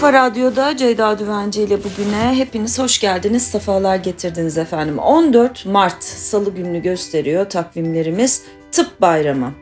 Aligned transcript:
Kafa 0.00 0.12
Radyo'da 0.12 0.76
Ceyda 0.76 1.18
Düvenci 1.18 1.62
ile 1.62 1.78
bugüne 1.84 2.34
hepiniz 2.34 2.78
hoş 2.78 2.98
geldiniz, 2.98 3.42
sefalar 3.42 3.96
getirdiniz 3.96 4.58
efendim. 4.58 4.98
14 4.98 5.66
Mart 5.66 6.04
Salı 6.04 6.54
gününü 6.54 6.82
gösteriyor 6.82 7.50
takvimlerimiz 7.50 8.42
Tıp 8.72 9.00
Bayramı. 9.00 9.52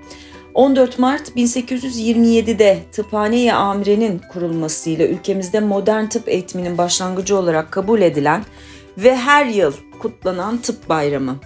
14 0.55 0.99
Mart 0.99 1.29
1827'de 1.29 2.79
Tıphane-i 2.93 3.52
Amire'nin 3.52 4.20
kurulmasıyla 4.33 5.07
ülkemizde 5.07 5.61
modern 5.61 6.07
tıp 6.07 6.29
eğitiminin 6.29 6.79
başlangıcı 6.79 7.39
olarak 7.39 7.73
kabul 7.73 8.01
edilen 8.01 8.45
ve 8.98 9.16
her 9.16 9.46
yıl 9.46 9.73
kutlanan 9.98 10.59
Tıp 10.59 10.89
Bayramı. 10.89 11.37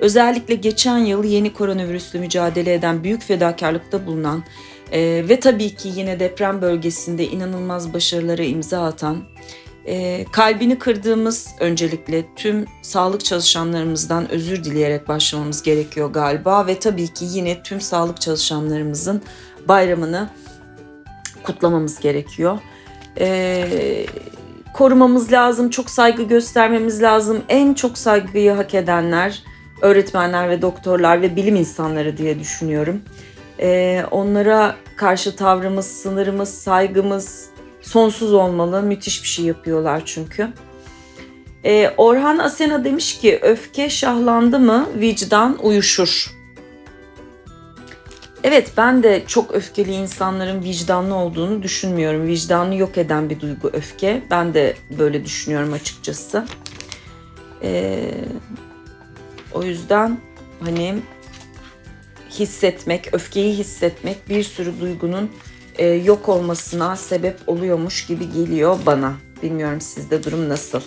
Özellikle 0.00 0.54
geçen 0.54 0.98
yıl 0.98 1.24
yeni 1.24 1.52
koronavirüsle 1.52 2.18
mücadele 2.18 2.74
eden 2.74 3.04
büyük 3.04 3.22
fedakarlıkta 3.22 4.06
bulunan 4.06 4.44
e, 4.92 5.28
ve 5.28 5.40
tabii 5.40 5.74
ki 5.74 5.90
yine 5.94 6.20
deprem 6.20 6.62
bölgesinde 6.62 7.26
inanılmaz 7.26 7.94
başarılara 7.94 8.42
imza 8.42 8.84
atan, 8.84 9.24
e, 9.86 10.24
kalbini 10.32 10.78
kırdığımız 10.78 11.48
öncelikle 11.60 12.24
tüm 12.36 12.64
sağlık 12.82 13.24
çalışanlarımızdan 13.24 14.30
özür 14.30 14.64
dileyerek 14.64 15.08
başlamamız 15.08 15.62
gerekiyor 15.62 16.12
galiba 16.12 16.66
ve 16.66 16.78
tabii 16.78 17.08
ki 17.08 17.24
yine 17.28 17.62
tüm 17.62 17.80
sağlık 17.80 18.20
çalışanlarımızın 18.20 19.22
bayramını 19.68 20.28
kutlamamız 21.42 22.00
gerekiyor. 22.00 22.58
E, 23.20 24.06
korumamız 24.74 25.32
lazım, 25.32 25.70
çok 25.70 25.90
saygı 25.90 26.22
göstermemiz 26.22 27.02
lazım. 27.02 27.42
En 27.48 27.74
çok 27.74 27.98
saygıyı 27.98 28.52
hak 28.52 28.74
edenler 28.74 29.42
öğretmenler 29.82 30.50
ve 30.50 30.62
doktorlar 30.62 31.22
ve 31.22 31.36
bilim 31.36 31.56
insanları 31.56 32.16
diye 32.16 32.38
düşünüyorum. 32.40 33.02
Ee, 33.60 34.04
onlara 34.10 34.76
karşı 34.96 35.36
tavrımız, 35.36 35.86
sınırımız, 35.86 36.54
saygımız 36.54 37.46
sonsuz 37.80 38.32
olmalı. 38.32 38.82
Müthiş 38.82 39.22
bir 39.22 39.28
şey 39.28 39.44
yapıyorlar 39.44 40.02
çünkü. 40.04 40.48
Ee, 41.64 41.90
Orhan 41.96 42.38
Asena 42.38 42.84
demiş 42.84 43.18
ki 43.18 43.38
öfke 43.42 43.90
şahlandı 43.90 44.58
mı 44.58 44.88
vicdan 44.96 45.58
uyuşur. 45.62 46.38
Evet 48.44 48.72
ben 48.76 49.02
de 49.02 49.22
çok 49.26 49.54
öfkeli 49.54 49.92
insanların 49.92 50.64
vicdanlı 50.64 51.14
olduğunu 51.14 51.62
düşünmüyorum. 51.62 52.26
Vicdanı 52.26 52.74
yok 52.76 52.98
eden 52.98 53.30
bir 53.30 53.40
duygu 53.40 53.70
öfke. 53.72 54.22
Ben 54.30 54.54
de 54.54 54.76
böyle 54.98 55.24
düşünüyorum 55.24 55.72
açıkçası. 55.72 56.46
Ee, 57.62 58.10
o 59.52 59.62
yüzden 59.62 60.18
hani 60.60 60.94
hissetmek, 62.30 63.14
öfkeyi 63.14 63.54
hissetmek 63.54 64.28
bir 64.28 64.42
sürü 64.42 64.80
duygunun 64.80 65.30
e, 65.78 65.86
yok 65.86 66.28
olmasına 66.28 66.96
sebep 66.96 67.38
oluyormuş 67.46 68.06
gibi 68.06 68.32
geliyor 68.32 68.78
bana. 68.86 69.12
Bilmiyorum 69.42 69.80
sizde 69.80 70.24
durum 70.24 70.48
nasıl? 70.48 70.80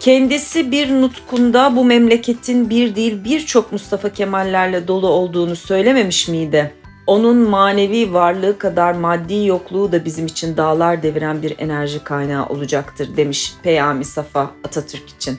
Kendisi 0.00 0.70
bir 0.70 0.90
nutkunda 0.90 1.76
bu 1.76 1.84
memleketin 1.84 2.70
bir 2.70 2.96
değil 2.96 3.24
birçok 3.24 3.72
Mustafa 3.72 4.12
Kemal'lerle 4.12 4.88
dolu 4.88 5.08
olduğunu 5.08 5.56
söylememiş 5.56 6.28
miydi? 6.28 6.72
Onun 7.06 7.36
manevi 7.36 8.12
varlığı 8.12 8.58
kadar 8.58 8.92
maddi 8.92 9.46
yokluğu 9.46 9.92
da 9.92 10.04
bizim 10.04 10.26
için 10.26 10.56
dağlar 10.56 11.02
deviren 11.02 11.42
bir 11.42 11.54
enerji 11.58 12.04
kaynağı 12.04 12.46
olacaktır 12.46 13.16
demiş 13.16 13.54
Peyami 13.62 14.04
Safa 14.04 14.50
Atatürk 14.64 15.08
için. 15.08 15.38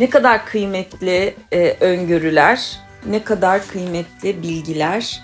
Ne 0.00 0.10
kadar 0.10 0.46
kıymetli 0.46 1.34
e, 1.52 1.76
öngörüler, 1.80 2.78
ne 3.10 3.24
kadar 3.24 3.66
kıymetli 3.66 4.42
bilgiler 4.42 5.22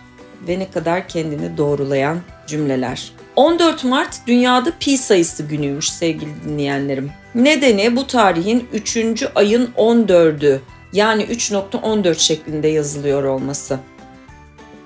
ve 0.49 0.59
ne 0.59 0.71
kadar 0.71 1.09
kendini 1.09 1.57
doğrulayan 1.57 2.19
cümleler. 2.47 3.13
14 3.37 3.85
Mart 3.85 4.27
dünyada 4.27 4.73
pi 4.81 4.99
sayısı 4.99 5.43
günüymüş 5.43 5.91
sevgili 5.91 6.31
dinleyenlerim. 6.45 7.11
Nedeni 7.35 7.97
bu 7.97 8.07
tarihin 8.07 8.69
3. 8.73 9.25
ayın 9.35 9.71
14'ü 9.77 10.61
yani 10.93 11.23
3.14 11.23 12.19
şeklinde 12.19 12.69
yazılıyor 12.69 13.25
olması. 13.25 13.79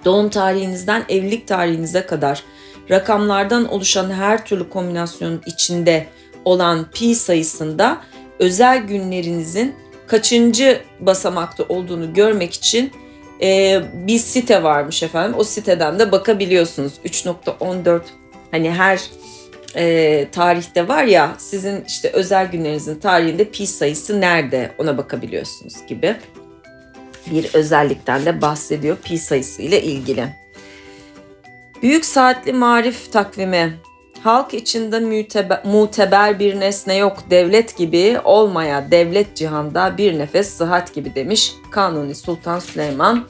Doğum 0.05 0.31
tarihinizden 0.31 1.05
evlilik 1.09 1.49
tarihinize 1.49 2.07
kadar 2.07 2.43
rakamlardan 2.91 3.69
oluşan 3.69 4.11
her 4.11 4.45
türlü 4.47 4.69
kombinasyonun 4.69 5.43
içinde 5.47 6.07
olan 6.45 6.91
pi 6.91 7.15
sayısında 7.15 8.01
özel 8.39 8.79
günlerinizin 8.79 9.75
kaçıncı 10.07 10.83
basamakta 11.01 11.65
olduğunu 11.69 12.15
görmek 12.15 12.55
için 12.55 12.93
e, 13.43 13.81
bir 13.95 14.19
site 14.19 14.63
varmış 14.63 15.03
efendim. 15.03 15.35
O 15.39 15.45
siteden 15.45 15.99
de 15.99 16.13
bakabiliyorsunuz. 16.13 16.93
3.14 17.05 18.01
hani 18.51 18.71
her 18.71 19.01
e, 19.77 20.27
tarihte 20.33 20.89
var 20.89 21.05
ya 21.05 21.35
sizin 21.39 21.85
işte 21.89 22.11
özel 22.11 22.47
günlerinizin 22.47 23.01
tarihinde 23.01 23.45
pi 23.45 23.67
sayısı 23.67 24.21
nerede 24.21 24.71
ona 24.79 24.99
bakabiliyorsunuz 24.99 25.75
gibi 25.87 26.17
bir 27.31 27.55
özellikten 27.55 28.27
de 28.27 28.43
bahsediyor 28.43 28.97
pi 28.97 29.19
sayısı 29.19 29.63
ile 29.63 29.83
ilgili. 29.83 30.27
Büyük 31.83 32.05
saatli 32.05 32.53
marif 32.53 33.13
takvimi 33.13 33.75
halk 34.25 34.55
içinde 34.55 35.01
müteber, 35.01 35.61
muteber 35.65 36.39
bir 36.39 36.61
nesne 36.61 36.97
yok 36.97 37.19
devlet 37.31 37.77
gibi 37.77 38.21
olmaya 38.25 38.91
devlet 38.91 39.37
cihanda 39.37 39.99
bir 39.99 40.19
nefes 40.19 40.51
sıhhat 40.51 40.95
gibi 40.95 41.15
demiş 41.15 41.55
Kanuni 41.71 42.15
Sultan 42.15 42.59
Süleyman. 42.59 43.25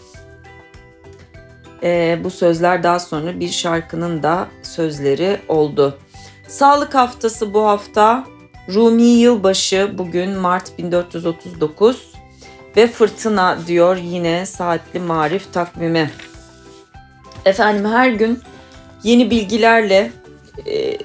Ee, 1.82 2.18
bu 2.24 2.30
sözler 2.30 2.82
daha 2.82 3.00
sonra 3.00 3.40
bir 3.40 3.48
şarkının 3.48 4.22
da 4.22 4.48
sözleri 4.62 5.38
oldu. 5.48 5.98
Sağlık 6.48 6.94
haftası 6.94 7.54
bu 7.54 7.66
hafta 7.66 8.24
Rumi 8.74 9.02
yılbaşı 9.02 9.90
bugün 9.98 10.30
Mart 10.30 10.78
1439 10.78 12.12
ve 12.76 12.86
fırtına 12.86 13.58
diyor 13.66 13.96
yine 13.96 14.46
saatli 14.46 15.00
marif 15.00 15.52
takvimi. 15.52 16.10
Efendim 17.44 17.84
her 17.84 18.08
gün 18.08 18.40
yeni 19.04 19.30
bilgilerle 19.30 20.10
e, 20.66 20.98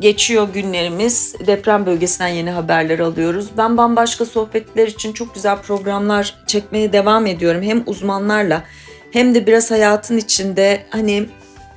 geçiyor 0.00 0.48
günlerimiz. 0.54 1.34
Deprem 1.46 1.86
bölgesinden 1.86 2.28
yeni 2.28 2.50
haberler 2.50 2.98
alıyoruz. 2.98 3.46
Ben 3.58 3.76
bambaşka 3.76 4.24
sohbetler 4.24 4.88
için 4.88 5.12
çok 5.12 5.34
güzel 5.34 5.58
programlar 5.58 6.34
çekmeye 6.46 6.92
devam 6.92 7.26
ediyorum. 7.26 7.62
Hem 7.62 7.82
uzmanlarla 7.86 8.64
hem 9.10 9.34
de 9.34 9.46
biraz 9.46 9.70
hayatın 9.70 10.18
içinde 10.18 10.82
hani 10.90 11.26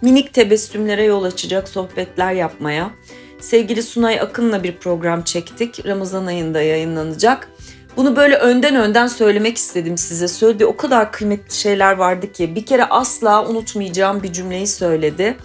minik 0.02 0.34
tebessümlere 0.34 1.04
yol 1.04 1.24
açacak 1.24 1.70
sohbetler 1.70 2.34
yapmaya. 2.34 2.92
Sevgili 3.40 3.84
Sunay 3.84 4.20
Akın'la 4.20 4.64
bir 4.64 4.78
program 4.78 5.22
çektik. 5.22 5.86
Ramazan 5.86 6.26
ayında 6.26 6.62
yayınlanacak. 6.62 7.50
Bunu 7.98 8.16
böyle 8.16 8.36
önden 8.36 8.76
önden 8.76 9.08
söylemek 9.08 9.58
istedim 9.58 9.98
size. 9.98 10.28
Söylediği 10.28 10.68
o 10.68 10.78
kadar 10.78 11.12
kıymetli 11.12 11.56
şeyler 11.56 11.92
vardı 11.94 12.32
ki 12.32 12.56
bir 12.56 12.66
kere 12.66 12.86
asla 12.86 13.50
unutmayacağım 13.50 14.24
bir 14.24 14.34
cümleyi 14.34 14.68
söyledi 14.68 15.38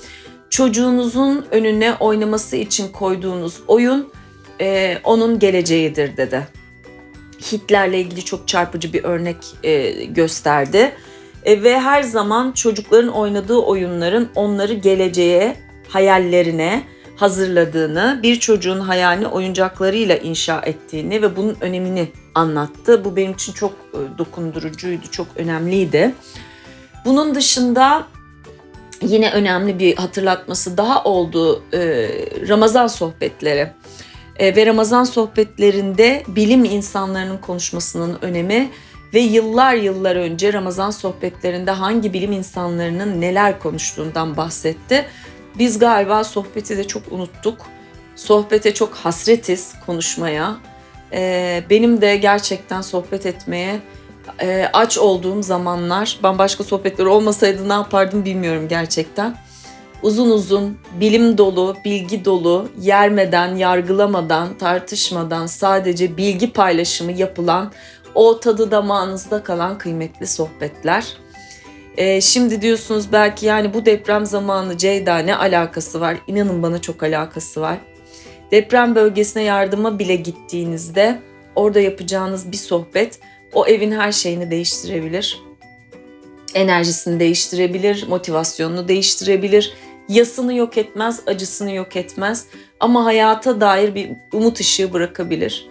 çocuğunuzun 0.55 1.47
önüne 1.51 1.95
oynaması 1.95 2.57
için 2.57 2.89
koyduğunuz 2.89 3.61
oyun 3.69 4.13
e, 4.61 4.99
onun 5.05 5.39
geleceğidir 5.39 6.17
dedi. 6.17 6.49
Hitler'le 7.53 7.93
ilgili 7.93 8.25
çok 8.25 8.49
çarpıcı 8.49 8.93
bir 8.93 9.05
örnek 9.05 9.37
e, 9.63 10.05
gösterdi. 10.05 10.93
E, 11.45 11.63
ve 11.63 11.81
her 11.81 12.03
zaman 12.03 12.53
çocukların 12.53 13.13
oynadığı 13.13 13.57
oyunların 13.57 14.29
onları 14.35 14.75
geleceğe, 14.75 15.57
hayallerine 15.89 16.83
hazırladığını, 17.17 18.21
bir 18.23 18.41
çocuğun 18.41 18.81
hayalini 18.81 19.27
oyuncaklarıyla 19.27 20.17
inşa 20.17 20.61
ettiğini 20.61 21.23
ve 21.23 21.37
bunun 21.37 21.57
önemini 21.61 22.09
anlattı. 22.35 23.05
Bu 23.05 23.17
benim 23.17 23.33
için 23.33 23.53
çok 23.53 23.73
e, 23.73 24.19
dokundurucuydu, 24.19 25.07
çok 25.11 25.27
önemliydi. 25.37 26.15
Bunun 27.05 27.35
dışında 27.35 28.07
yine 29.03 29.31
önemli 29.31 29.79
bir 29.79 29.97
hatırlatması 29.97 30.77
daha 30.77 31.05
oldu 31.05 31.63
e, 31.73 31.79
Ramazan 32.49 32.87
sohbetleri. 32.87 33.71
E, 34.39 34.57
ve 34.57 34.67
Ramazan 34.67 35.05
sohbetlerinde 35.05 36.23
bilim 36.29 36.65
insanlarının 36.65 37.39
konuşmasının 37.39 38.19
önemi 38.23 38.71
ve 39.15 39.21
yıllar 39.21 39.75
yıllar 39.75 40.17
önce 40.17 40.53
Ramazan 40.53 40.91
sohbetlerinde 40.91 41.71
hangi 41.71 42.13
bilim 42.13 42.33
insanlarının 42.33 43.21
neler 43.21 43.59
konuştuğundan 43.59 44.37
bahsetti. 44.37 45.07
Biz 45.59 45.79
galiba 45.79 46.25
sohbeti 46.25 46.77
de 46.77 46.87
çok 46.87 47.03
unuttuk. 47.13 47.59
Sohbete 48.17 48.75
çok 48.75 48.95
hasretiz 48.95 49.73
konuşmaya. 49.87 50.57
E, 51.13 51.63
benim 51.71 52.01
de 52.01 52.17
gerçekten 52.17 52.81
sohbet 52.81 53.27
etmeye 53.27 53.81
e, 54.41 54.69
aç 54.73 54.99
olduğum 54.99 55.43
zamanlar 55.43 56.19
bambaşka 56.23 56.65
sohbetler 56.65 57.05
olmasaydı 57.05 57.69
ne 57.69 57.73
yapardım 57.73 58.25
bilmiyorum 58.25 58.69
gerçekten. 58.69 59.37
Uzun 60.03 60.31
uzun, 60.31 60.79
bilim 61.01 61.39
dolu, 61.39 61.77
bilgi 61.85 62.25
dolu, 62.25 62.69
yermeden, 62.81 63.57
yargılamadan, 63.57 64.59
tartışmadan 64.59 65.47
sadece 65.47 66.17
bilgi 66.17 66.53
paylaşımı 66.53 67.13
yapılan 67.13 67.73
o 68.15 68.41
tadı 68.41 68.71
damağınızda 68.71 69.43
kalan 69.43 69.79
kıymetli 69.79 70.27
sohbetler. 70.27 71.17
Ee, 71.97 72.21
şimdi 72.21 72.63
diyorsunuz 72.63 73.13
belki 73.13 73.47
yani 73.47 73.75
bu 73.75 73.87
deprem 73.87 74.27
zamanı 74.27 74.79
Ceyda 74.79 75.19
ne 75.19 75.37
alakası 75.37 76.01
var? 76.01 76.17
İnanın 76.27 76.63
bana 76.63 76.81
çok 76.81 77.03
alakası 77.03 77.61
var. 77.61 77.79
Deprem 78.51 78.95
bölgesine 78.95 79.43
yardıma 79.43 79.99
bile 79.99 80.17
gittiğinizde 80.17 81.21
orada 81.57 81.81
yapacağınız 81.81 82.53
bir 82.53 82.57
sohbet 82.57 83.21
o 83.55 83.67
evin 83.67 83.93
her 83.93 84.13
şeyini 84.13 84.51
değiştirebilir. 84.51 85.43
Enerjisini 86.55 87.21
değiştirebilir, 87.21 88.07
motivasyonunu 88.09 88.89
değiştirebilir. 88.89 89.75
Yasını 90.09 90.55
yok 90.55 90.79
etmez, 90.79 91.21
acısını 91.27 91.73
yok 91.73 91.97
etmez 91.97 92.47
ama 92.81 93.05
hayata 93.05 93.61
dair 93.61 93.95
bir 93.95 94.11
umut 94.33 94.61
ışığı 94.61 94.93
bırakabilir. 94.93 95.69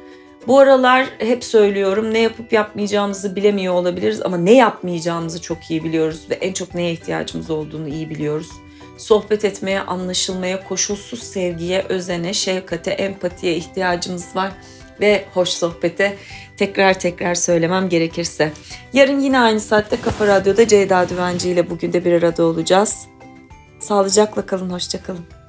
Bu 0.47 0.59
aralar 0.59 1.05
hep 1.17 1.43
söylüyorum 1.43 2.13
ne 2.13 2.19
yapıp 2.19 2.53
yapmayacağımızı 2.53 3.35
bilemiyor 3.35 3.73
olabiliriz 3.73 4.21
ama 4.21 4.37
ne 4.37 4.53
yapmayacağımızı 4.53 5.41
çok 5.41 5.71
iyi 5.71 5.83
biliyoruz 5.83 6.21
ve 6.29 6.33
en 6.33 6.53
çok 6.53 6.73
neye 6.73 6.91
ihtiyacımız 6.91 7.49
olduğunu 7.49 7.87
iyi 7.87 8.09
biliyoruz. 8.09 8.49
Sohbet 8.97 9.45
etmeye, 9.45 9.81
anlaşılmaya, 9.81 10.63
koşulsuz 10.63 11.23
sevgiye, 11.23 11.85
özene, 11.89 12.33
şefkate, 12.33 12.91
empatiye 12.91 13.55
ihtiyacımız 13.55 14.35
var 14.35 14.51
ve 14.99 15.25
hoş 15.33 15.49
sohbete 15.49 16.17
tekrar 16.57 16.99
tekrar 16.99 17.35
söylemem 17.35 17.89
gerekirse. 17.89 18.51
Yarın 18.93 19.19
yine 19.19 19.39
aynı 19.39 19.59
saatte 19.59 20.01
Kafa 20.01 20.27
Radyo'da 20.27 20.67
Ceyda 20.67 21.09
Düvenci 21.09 21.49
ile 21.49 21.69
bugün 21.69 21.93
de 21.93 22.05
bir 22.05 22.13
arada 22.13 22.43
olacağız. 22.43 23.07
Sağlıcakla 23.79 24.45
kalın, 24.45 24.69
hoşça 24.69 25.03
kalın. 25.03 25.42